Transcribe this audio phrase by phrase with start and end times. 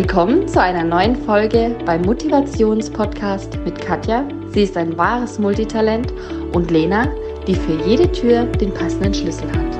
[0.00, 4.26] Willkommen zu einer neuen Folge beim Motivationspodcast mit Katja.
[4.48, 6.10] Sie ist ein wahres Multitalent
[6.54, 7.14] und Lena,
[7.46, 9.78] die für jede Tür den passenden Schlüssel hat.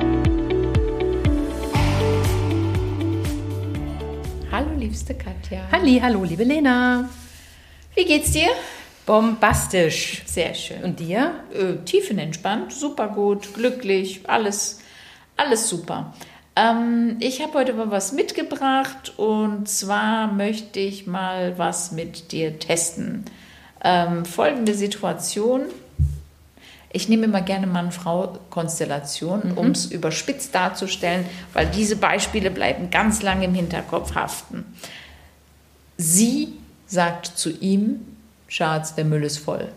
[4.51, 5.61] Hallo, liebste Katja.
[5.71, 7.09] Halli, hallo, liebe Lena.
[7.95, 8.49] Wie geht's dir?
[9.07, 10.21] Bombastisch.
[10.27, 10.83] Sehr schön.
[10.83, 11.33] Und dir?
[11.51, 14.81] Äh, tiefenentspannt, super gut, glücklich, alles,
[15.35, 16.13] alles super.
[16.55, 22.59] Ähm, ich habe heute mal was mitgebracht und zwar möchte ich mal was mit dir
[22.59, 23.25] testen.
[23.83, 25.61] Ähm, folgende Situation.
[26.93, 29.57] Ich nehme immer gerne Mann-Frau-Konstellation, Mhm.
[29.57, 34.65] um es überspitzt darzustellen, weil diese Beispiele bleiben ganz lange im Hinterkopf haften.
[35.97, 36.49] Sie
[36.87, 38.01] sagt zu ihm,
[38.49, 39.69] Schatz, der Müll ist voll.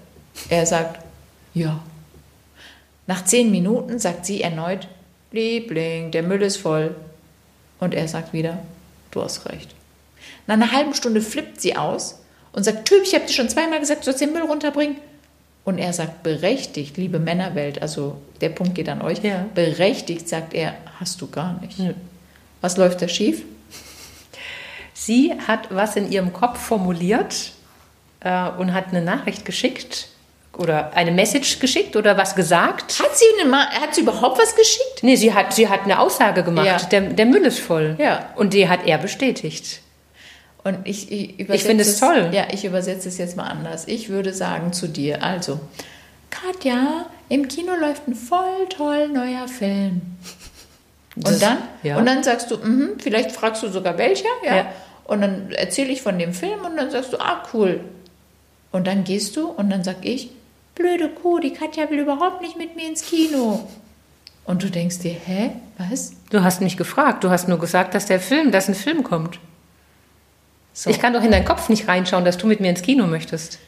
[0.48, 1.04] Er sagt,
[1.54, 1.78] ja.
[3.06, 4.88] Nach zehn Minuten sagt sie erneut,
[5.34, 6.94] Liebling, der Müll ist voll.
[7.80, 8.60] Und er sagt wieder,
[9.10, 9.74] du hast recht.
[10.46, 12.20] Nach einer halben Stunde flippt sie aus
[12.52, 14.96] und sagt, Typ, ich habe dir schon zweimal gesagt, du sollst den Müll runterbringen.
[15.64, 19.46] Und er sagt, berechtigt, liebe Männerwelt, also der Punkt geht an euch, Ja.
[19.54, 21.78] berechtigt, sagt er, hast du gar nicht.
[21.78, 21.94] Nö.
[22.60, 23.42] Was läuft da schief?
[24.92, 27.52] Sie hat was in ihrem Kopf formuliert
[28.20, 30.08] äh, und hat eine Nachricht geschickt
[30.58, 32.98] oder eine Message geschickt oder was gesagt.
[33.00, 35.02] Hat sie, eine hat sie überhaupt was geschickt?
[35.02, 36.66] Nee, sie hat, sie hat eine Aussage gemacht.
[36.66, 36.78] Ja.
[36.78, 37.96] Der, der Müll ist voll.
[37.98, 38.30] Ja.
[38.36, 39.80] Und die hat er bestätigt.
[40.62, 42.30] Und ich, ich, übersetze finde es toll.
[42.32, 43.86] Ja, ich übersetze es jetzt mal anders.
[43.86, 45.60] Ich würde sagen zu dir, also,
[46.30, 50.00] Katja, im Kino läuft ein voll toll neuer Film.
[51.16, 51.58] Und Das- dann?
[51.82, 51.96] ja.
[51.98, 54.56] Und dann sagst du, mhm, vielleicht fragst du sogar welcher, ja.
[54.56, 54.66] Ja.
[55.04, 57.80] Und dann erzähle ich von dem Film und dann sagst du, ah, cool.
[58.72, 60.30] Und dann gehst du und dann sag ich,
[60.74, 63.68] blöde Kuh, die Katja will überhaupt nicht mit mir ins Kino.
[64.44, 66.12] Und du denkst dir, hä, was?
[66.30, 67.24] Du hast mich gefragt.
[67.24, 69.38] Du hast nur gesagt, dass der Film, dass ein Film kommt.
[70.74, 70.90] So.
[70.90, 73.58] Ich kann doch in deinen Kopf nicht reinschauen, dass du mit mir ins Kino möchtest.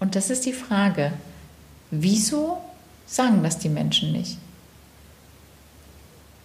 [0.00, 1.12] Und das ist die Frage.
[1.90, 2.58] Wieso
[3.06, 4.36] sagen das die Menschen nicht?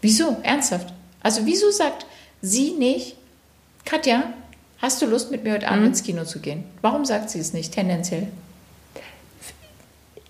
[0.02, 0.38] Wieso?
[0.44, 0.94] Ernsthaft?
[1.22, 2.06] Also wieso sagt
[2.42, 3.16] sie nicht,
[3.86, 4.34] Katja,
[4.82, 6.64] hast du Lust mit mir heute Abend ins Kino zu gehen?
[6.82, 8.28] Warum sagt sie es nicht tendenziell?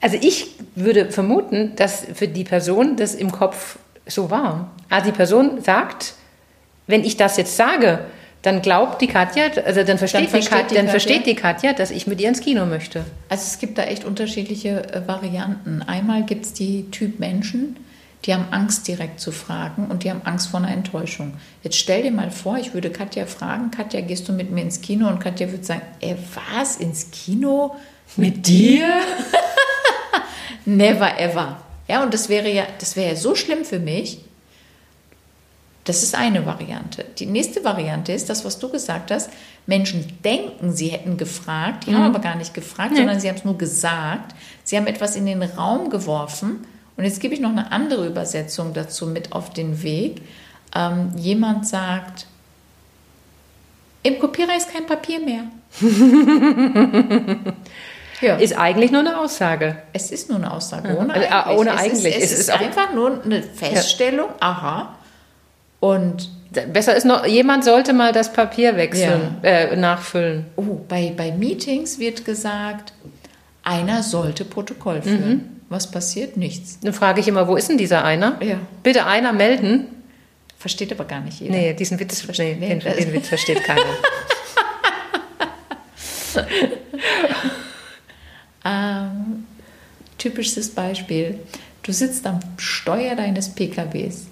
[0.04, 4.70] Also ich würde vermuten, dass für die Person das im Kopf so war.
[4.90, 6.16] Also die Person sagt,
[6.88, 8.00] wenn ich das jetzt sage,
[8.42, 10.92] dann glaubt die Katja, also dann versteht, versteht die, Katja, die dann Katja.
[10.92, 13.06] versteht die Katja, dass ich mit ihr ins Kino möchte.
[13.30, 15.82] Also es gibt da echt unterschiedliche äh, Varianten.
[15.82, 17.78] Einmal gibt es die Typ Menschen,
[18.26, 21.36] die haben Angst direkt zu fragen und die haben Angst vor einer Enttäuschung.
[21.62, 24.82] Jetzt stell dir mal vor, ich würde Katja fragen, Katja, gehst du mit mir ins
[24.82, 25.08] Kino?
[25.08, 27.78] Und Katja würde sagen, ey, was, ins Kino?
[28.18, 28.86] Mit dir?
[30.66, 31.58] Never ever.
[31.88, 34.20] Ja, und das wäre ja, das wäre ja so schlimm für mich.
[35.84, 37.06] Das ist eine Variante.
[37.20, 39.30] Die nächste Variante ist das, was du gesagt hast.
[39.68, 43.44] Menschen denken, sie hätten gefragt, die haben aber gar nicht gefragt, sondern sie haben es
[43.44, 44.34] nur gesagt.
[44.64, 46.66] Sie haben etwas in den Raum geworfen.
[46.96, 50.22] Und jetzt gebe ich noch eine andere Übersetzung dazu mit auf den Weg.
[50.74, 52.28] Ähm, jemand sagt,
[54.04, 55.46] im Kopierer ist kein Papier mehr.
[58.24, 58.36] ja.
[58.38, 59.78] Ist eigentlich nur eine Aussage.
[59.94, 61.56] Es ist nur eine Aussage, ohne Also, eigentlich.
[61.56, 62.18] äh, ohne es eigentlich.
[62.18, 64.96] Ist, es Es ist, einfach nur eine Feststellung, aha.
[65.80, 66.30] Und
[66.72, 70.46] Besser ist noch, jemand sollte mal das Papier wechseln, äh, nachfüllen.
[70.56, 72.94] oh, bei, bei Meetings wird gesagt,
[73.64, 75.30] einer sollte Protokoll führen.
[75.30, 75.50] Mhm.
[75.70, 76.38] Was passiert?
[76.38, 76.80] Nichts.
[76.82, 78.38] Dann frage ich immer, wo ist denn dieser einer?
[78.44, 78.58] Ja.
[78.84, 79.88] Bitte einer melden.
[80.60, 81.56] Versteht aber gar nicht jeder.
[81.56, 83.82] Nee, diesen Witz, nee, den, den Witz versteht keiner.
[90.24, 91.38] Typisches Beispiel.
[91.82, 94.28] Du sitzt am Steuer deines PKWs.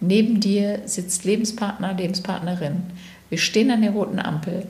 [0.00, 2.82] Neben dir sitzt Lebenspartner, Lebenspartnerin.
[3.28, 4.66] Wir stehen an der roten Ampel.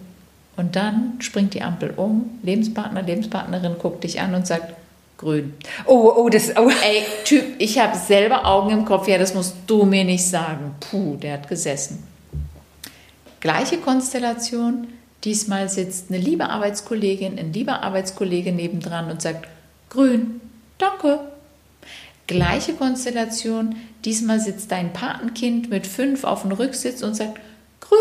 [0.59, 2.39] Und dann springt die Ampel um.
[2.43, 4.75] Lebenspartner, Lebenspartnerin guckt dich an und sagt,
[5.17, 5.55] grün.
[5.87, 6.69] Oh, oh, das, oh.
[6.69, 9.09] Ey, Typ, ich habe selber Augen im Kopf.
[9.09, 10.75] Ja, das musst du mir nicht sagen.
[10.79, 12.03] Puh, der hat gesessen.
[13.41, 14.89] Gleiche Konstellation.
[15.25, 19.49] Diesmal sitzt eine liebe Arbeitskollegin, ein lieber Arbeitskollege nebendran und sagt,
[19.95, 20.41] grün,
[20.79, 21.21] danke.
[22.27, 23.77] Gleiche Konstellation.
[24.05, 27.39] Diesmal sitzt dein Patenkind mit fünf auf dem Rücksitz und sagt,
[27.81, 27.99] grün.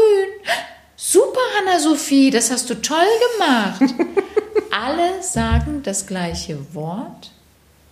[0.95, 2.97] Super, Hanna-Sophie, das hast du toll
[3.37, 3.93] gemacht.
[4.71, 7.31] Alle sagen das gleiche Wort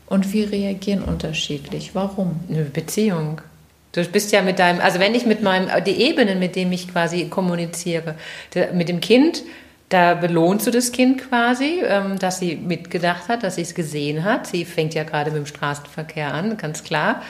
[0.07, 1.92] und wir reagieren unterschiedlich.
[1.94, 2.39] Warum?
[2.50, 3.42] Eine Beziehung.
[3.92, 6.88] Du bist ja mit deinem, also wenn ich mit meinem, die Ebenen, mit denen ich
[6.88, 8.15] quasi kommuniziere,
[8.74, 9.44] mit dem Kind,
[9.92, 14.24] da belohnst du das Kind quasi, ähm, dass sie mitgedacht hat, dass sie es gesehen
[14.24, 14.48] hat.
[14.48, 17.22] Sie fängt ja gerade mit dem Straßenverkehr an, ganz klar.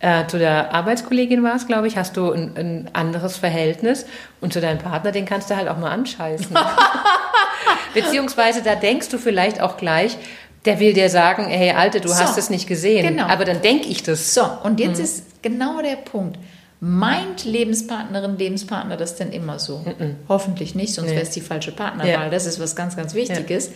[0.00, 4.04] Äh, zu der Arbeitskollegin war es, glaube ich, hast du ein, ein, anderes Verhältnis
[4.40, 6.56] und zu deinem Partner, den kannst du halt auch mal anscheißen.
[7.94, 10.16] Beziehungsweise da denkst du vielleicht auch gleich,
[10.64, 13.06] der will dir sagen, hey Alte, du so, hast es nicht gesehen.
[13.06, 13.26] Genau.
[13.26, 14.34] Aber dann denke ich das.
[14.34, 15.04] So, und jetzt mhm.
[15.04, 16.36] ist genau der Punkt.
[16.80, 19.78] Meint Lebenspartnerin, Lebenspartner das denn immer so?
[19.78, 20.16] Mhm.
[20.28, 21.14] Hoffentlich nicht, sonst nee.
[21.14, 22.10] wäre es die falsche Partnerwahl.
[22.10, 22.30] Ja.
[22.30, 23.66] Das ist was ganz, ganz Wichtiges.
[23.66, 23.72] Ja.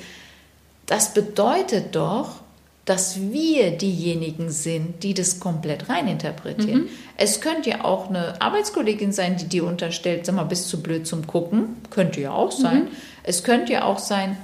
[0.87, 2.43] Das bedeutet doch,
[2.85, 6.83] dass wir diejenigen sind, die das komplett reininterpretieren.
[6.83, 6.89] Mhm.
[7.17, 11.07] Es könnte ja auch eine Arbeitskollegin sein, die dir unterstellt, sag mal, bist du blöd
[11.07, 11.77] zum Gucken.
[11.91, 12.85] Könnte ja auch sein.
[12.85, 12.89] Mhm.
[13.23, 14.37] Es könnte ja auch sein,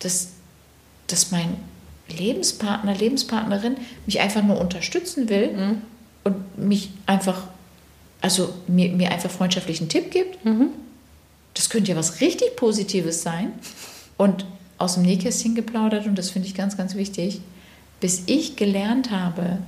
[0.00, 0.30] dass,
[1.06, 1.56] dass mein
[2.08, 3.76] Lebenspartner, Lebenspartnerin
[4.06, 5.82] mich einfach nur unterstützen will mhm.
[6.24, 7.44] und mich einfach,
[8.22, 10.44] also mir, mir einfach freundschaftlichen Tipp gibt.
[10.44, 10.68] Mhm.
[11.54, 13.52] Das könnte ja was richtig Positives sein.
[14.16, 14.46] Und
[14.78, 17.42] aus dem Nähkästchen geplaudert und das finde ich ganz, ganz wichtig
[18.02, 19.58] bis ich gelernt habe,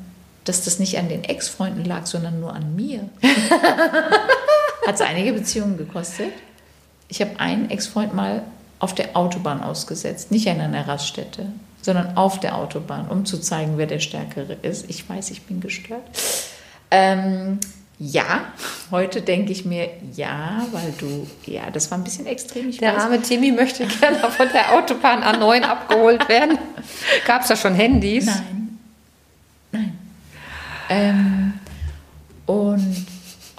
[0.42, 3.08] dass das nicht an den Ex-Freunden lag, sondern nur an mir.
[4.86, 6.32] Hat es einige Beziehungen gekostet.
[7.08, 8.42] Ich habe einen Ex-Freund mal
[8.80, 11.46] auf der Autobahn ausgesetzt, nicht an einer Raststätte,
[11.80, 14.90] sondern auf der Autobahn, um zu zeigen, wer der Stärkere ist.
[14.90, 16.02] Ich weiß, ich bin gestört.
[16.90, 17.60] Ähm,
[17.98, 18.52] ja,
[18.90, 22.72] heute denke ich mir ja, weil du, ja, das war ein bisschen extrem.
[22.72, 23.02] Der weiß.
[23.04, 26.58] arme Timmy möchte gerne von der Autobahn A9 abgeholt werden.
[27.26, 28.26] Gab es da schon Handys?
[28.26, 28.78] Nein.
[29.70, 29.98] Nein.
[30.88, 31.52] Ähm,
[32.46, 33.06] und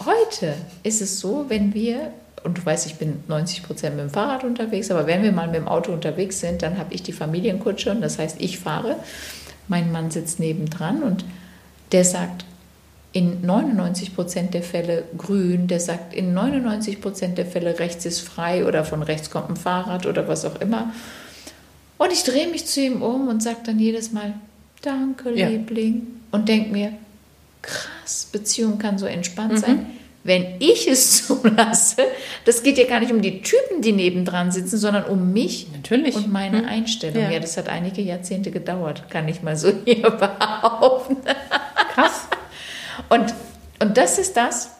[0.05, 2.11] heute ist es so, wenn wir,
[2.43, 5.47] und du weißt, ich bin 90 Prozent mit dem Fahrrad unterwegs, aber wenn wir mal
[5.47, 8.97] mit dem Auto unterwegs sind, dann habe ich die Familienkutsche und das heißt, ich fahre.
[9.67, 11.25] Mein Mann sitzt nebendran und
[11.91, 12.45] der sagt,
[13.15, 18.19] in 99 Prozent der Fälle grün, der sagt, in 99 Prozent der Fälle rechts ist
[18.19, 20.91] frei oder von rechts kommt ein Fahrrad oder was auch immer.
[21.97, 24.33] Und ich drehe mich zu ihm um und sage dann jedes Mal,
[24.81, 25.47] danke, ja.
[25.47, 26.07] Liebling.
[26.31, 26.91] Und denke mir,
[27.61, 29.57] krass, Beziehung kann so entspannt mhm.
[29.59, 29.85] sein.
[30.25, 32.03] Wenn ich es zulasse,
[32.43, 36.17] das geht ja gar nicht um die Typen, die nebendran sitzen, sondern um mich Natürlich.
[36.17, 36.67] und meine mhm.
[36.67, 37.23] Einstellung.
[37.23, 37.31] Ja.
[37.31, 41.15] ja, das hat einige Jahrzehnte gedauert, kann ich mal so hier behaupten.
[41.93, 42.24] Krass.
[43.09, 43.33] Und,
[43.81, 44.71] und das ist das,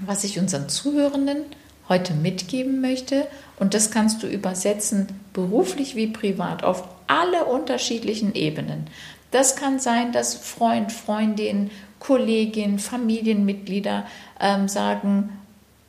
[0.00, 1.44] was ich unseren Zuhörenden
[1.88, 3.26] heute mitgeben möchte.
[3.58, 8.86] Und das kannst du übersetzen, beruflich wie privat, auf alle unterschiedlichen Ebenen.
[9.30, 14.06] Das kann sein, dass Freund, Freundin, Kollegin, Familienmitglieder
[14.40, 15.38] ähm, sagen,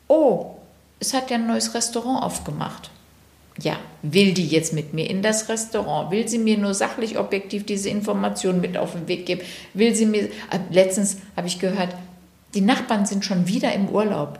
[0.08, 0.56] oh,
[0.98, 2.90] es hat ja ein neues Restaurant aufgemacht
[3.64, 6.10] ja, will die jetzt mit mir in das Restaurant?
[6.10, 9.42] Will sie mir nur sachlich objektiv diese Informationen mit auf den Weg geben?
[9.74, 11.94] Will sie mir, äh, letztens habe ich gehört,
[12.54, 14.38] die Nachbarn sind schon wieder im Urlaub.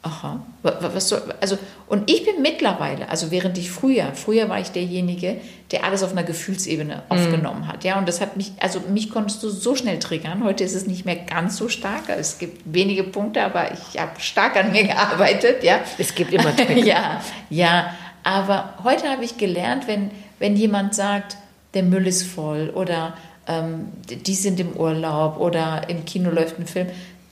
[0.00, 1.58] Aha, was soll, also,
[1.88, 5.38] und ich bin mittlerweile, also während ich früher, früher war ich derjenige,
[5.72, 7.02] der alles auf einer Gefühlsebene mhm.
[7.08, 10.62] aufgenommen hat, ja, und das hat mich, also mich konntest du so schnell triggern, heute
[10.62, 14.56] ist es nicht mehr ganz so stark, es gibt wenige Punkte, aber ich habe stark
[14.56, 15.80] an mir gearbeitet, ja.
[15.98, 16.86] Es gibt immer Trigger.
[16.86, 17.20] ja,
[17.50, 17.90] ja,
[18.28, 21.38] aber heute habe ich gelernt, wenn, wenn jemand sagt,
[21.72, 23.16] der Müll ist voll oder
[23.46, 26.88] ähm, die sind im Urlaub oder im Kino läuft ein Film,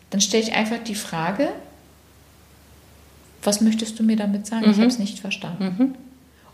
[0.08, 1.50] dann stelle ich einfach die Frage,
[3.43, 4.64] was möchtest du mir damit sagen?
[4.64, 4.70] Mhm.
[4.70, 5.76] Ich habe es nicht verstanden.
[5.78, 5.94] Mhm.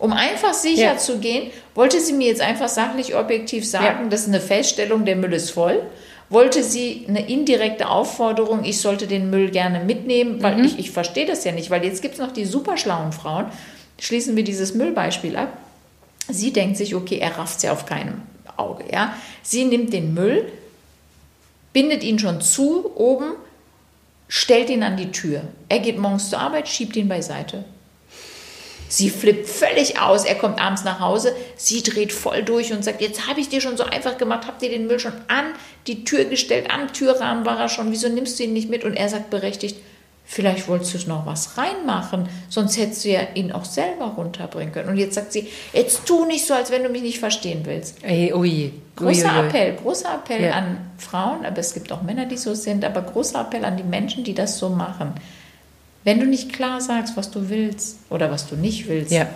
[0.00, 0.96] Um einfach sicher ja.
[0.96, 4.08] zu gehen, wollte sie mir jetzt einfach sachlich objektiv sagen, ja.
[4.08, 5.80] das ist eine Feststellung, der Müll ist voll.
[6.30, 10.64] Wollte sie eine indirekte Aufforderung, ich sollte den Müll gerne mitnehmen, weil mhm.
[10.64, 13.46] ich, ich verstehe das ja nicht, weil jetzt gibt es noch die super schlauen Frauen,
[14.02, 15.56] schließen wir dieses Müllbeispiel ab.
[16.28, 18.22] Sie denkt sich, okay, er rafft sie auf keinem
[18.56, 18.84] Auge.
[18.92, 19.16] Ja?
[19.42, 20.52] Sie nimmt den Müll,
[21.72, 23.32] bindet ihn schon zu oben,
[24.26, 25.42] stellt ihn an die Tür.
[25.68, 27.64] Er geht morgens zur Arbeit, schiebt ihn beiseite.
[28.88, 30.24] Sie flippt völlig aus.
[30.24, 31.34] Er kommt abends nach Hause.
[31.56, 34.46] Sie dreht voll durch und sagt: Jetzt habe ich dir schon so einfach gemacht.
[34.46, 35.54] Habt ihr den Müll schon an
[35.86, 36.70] die Tür gestellt?
[36.70, 37.90] Am Türrahmen war er schon.
[37.90, 38.84] Wieso nimmst du ihn nicht mit?
[38.84, 39.76] Und er sagt berechtigt:
[40.24, 44.88] Vielleicht wolltest du noch was reinmachen, sonst hättest du ja ihn auch selber runterbringen können.
[44.88, 48.02] Und jetzt sagt sie, jetzt tu nicht so, als wenn du mich nicht verstehen willst.
[48.02, 48.72] Ey, ui.
[48.96, 49.46] Großer ui, ui.
[49.46, 50.52] Appell, großer Appell ja.
[50.52, 53.82] an Frauen, aber es gibt auch Männer, die so sind, aber großer Appell an die
[53.82, 55.12] Menschen, die das so machen.
[56.04, 59.28] Wenn du nicht klar sagst, was du willst oder was du nicht willst, ja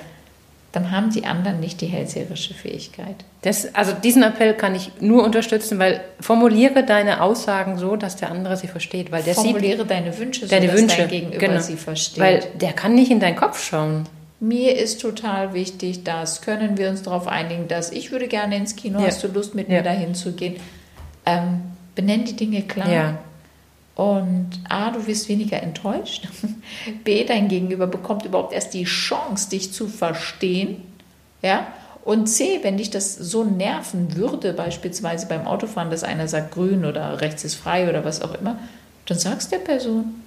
[0.73, 3.17] dann haben die anderen nicht die hellseherische Fähigkeit.
[3.43, 8.31] Das, also diesen Appell kann ich nur unterstützen, weil formuliere deine Aussagen so, dass der
[8.31, 9.11] andere sie versteht.
[9.11, 11.61] Weil der formuliere sieht, deine Wünsche deine so, dass Wünsche, dein Gegenüber genau.
[11.61, 12.23] sie versteht.
[12.23, 14.07] Weil der kann nicht in deinen Kopf schauen.
[14.39, 18.77] Mir ist total wichtig, dass können wir uns darauf einigen, dass ich würde gerne ins
[18.77, 19.07] Kino, ja.
[19.07, 19.77] hast du Lust mit ja.
[19.77, 20.57] mir dahin zu gehen?
[21.25, 21.63] Ähm,
[21.95, 22.93] benenn die Dinge klar.
[22.93, 23.19] Ja.
[23.97, 26.29] Und A, du wirst weniger enttäuscht.
[27.05, 30.83] B, dein Gegenüber bekommt überhaupt erst die Chance, dich zu verstehen.
[31.41, 31.67] Ja?
[32.05, 36.85] Und C, wenn dich das so nerven würde, beispielsweise beim Autofahren, dass einer sagt grün
[36.85, 38.59] oder rechts ist frei oder was auch immer,
[39.07, 40.23] dann sagst der Person,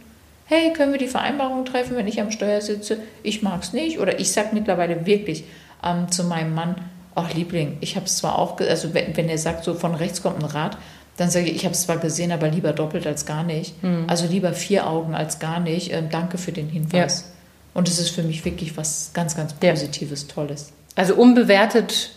[0.45, 2.97] hey, können wir die Vereinbarung treffen, wenn ich am Steuer sitze?
[3.21, 3.99] Ich mag es nicht.
[3.99, 5.43] Oder ich sage mittlerweile wirklich
[5.85, 6.75] ähm, zu meinem Mann,
[7.13, 10.23] ach Liebling, ich habe es zwar auch, also wenn, wenn er sagt, so von rechts
[10.23, 10.77] kommt ein Rad,
[11.19, 13.83] dann sage ich, ich habe es zwar gesehen, aber lieber doppelt als gar nicht.
[13.83, 14.05] Mhm.
[14.07, 15.91] Also lieber vier Augen als gar nicht.
[15.91, 17.21] Ähm, danke für den Hinweis.
[17.21, 17.27] Ja.
[17.73, 20.33] Und es ist für mich wirklich was ganz, ganz Positives, ja.
[20.33, 20.71] Tolles.
[20.95, 22.11] Also unbewertet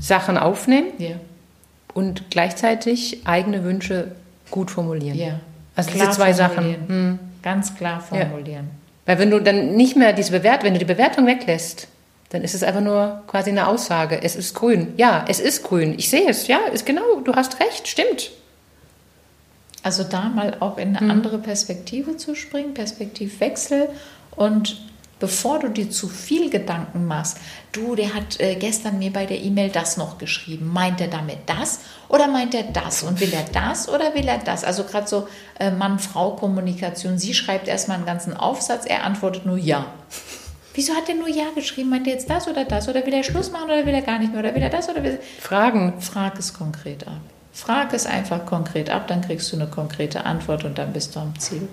[0.00, 1.16] Sachen aufnehmen ja.
[1.94, 4.12] und gleichzeitig eigene Wünsche
[4.50, 5.16] gut formulieren.
[5.16, 5.40] Ja.
[5.76, 6.76] Also klar diese zwei Sachen.
[6.88, 7.18] Hm.
[7.42, 8.70] Ganz klar formulieren.
[9.04, 11.86] Weil wenn du dann nicht mehr diese Bewertung, wenn du die Bewertung weglässt,
[12.30, 14.22] dann ist es einfach nur quasi eine Aussage.
[14.22, 14.94] Es ist grün.
[14.96, 15.94] Ja, es ist grün.
[15.96, 16.48] Ich sehe es.
[16.48, 17.20] Ja, ist genau.
[17.24, 17.86] Du hast recht.
[17.86, 18.30] Stimmt.
[19.82, 21.10] Also da mal auch in eine hm.
[21.10, 23.88] andere Perspektive zu springen, Perspektivwechsel
[24.34, 24.80] und
[25.20, 27.38] bevor du dir zu viel Gedanken machst,
[27.72, 31.38] du, der hat äh, gestern mir bei der E-Mail das noch geschrieben, meint er damit
[31.46, 34.64] das oder meint er das und will er das oder will er das?
[34.64, 35.28] Also gerade so
[35.58, 39.86] äh, Mann-Frau-Kommunikation, sie schreibt erstmal einen ganzen Aufsatz, er antwortet nur ja.
[40.76, 41.88] Wieso hat er nur Ja geschrieben?
[41.88, 42.86] Meint er jetzt das oder das?
[42.86, 44.40] Oder will er Schluss machen oder will er gar nicht mehr?
[44.40, 45.42] Oder will er das oder will er...
[45.42, 45.94] Fragen.
[46.00, 47.20] Frag es konkret ab.
[47.50, 51.20] Frag es einfach konkret ab, dann kriegst du eine konkrete Antwort und dann bist du
[51.20, 51.66] am Ziel.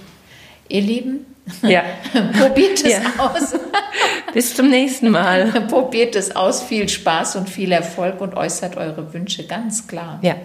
[0.70, 1.26] Ihr Lieben,
[1.62, 1.84] ja.
[2.40, 3.02] probiert es ja.
[3.18, 3.54] aus.
[4.34, 5.52] Bis zum nächsten Mal.
[5.70, 6.64] Probiert es aus.
[6.64, 10.20] Viel Spaß und viel Erfolg und äußert eure Wünsche ganz klar.
[10.22, 10.36] Ja.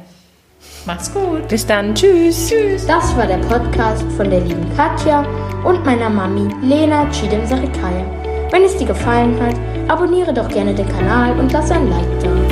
[0.85, 1.47] Macht's gut.
[1.47, 1.95] Bis dann.
[1.95, 2.49] Tschüss.
[2.49, 2.87] Tschüss.
[2.87, 5.21] Das war der Podcast von der lieben Katja
[5.65, 8.28] und meiner Mami Lena Chidem Sarikaya.
[8.51, 9.57] Wenn es dir gefallen hat,
[9.89, 12.48] abonniere doch gerne den Kanal und lass ein Like da.